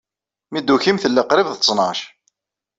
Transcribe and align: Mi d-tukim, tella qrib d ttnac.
Mi 0.51 0.59
d-tukim, 0.61 0.97
tella 1.03 1.23
qrib 1.29 1.47
d 1.51 1.55
ttnac. 1.57 1.99